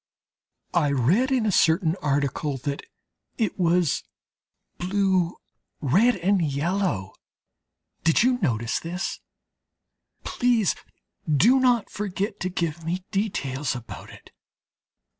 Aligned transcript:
I 0.73 0.89
read 0.89 1.31
in 1.31 1.45
a 1.45 1.51
certain 1.51 1.95
article 2.01 2.57
that 2.57 2.81
it 3.37 3.59
was 3.59 4.03
blue, 4.79 5.35
red, 5.79 6.15
and 6.15 6.41
yellow. 6.41 7.13
Did 8.03 8.23
you 8.23 8.39
notice 8.41 8.79
this? 8.79 9.19
Please 10.23 10.73
do 11.31 11.59
not 11.59 11.91
forget 11.91 12.39
to 12.39 12.49
give 12.49 12.83
me 12.83 13.03
details 13.11 13.75
about 13.75 14.09
it.... 14.09 14.31